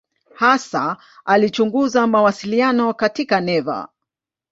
Hasa 0.35 0.97
alichunguza 1.25 2.07
mawasiliano 2.07 2.93
katika 2.93 3.41
neva. 3.41 3.89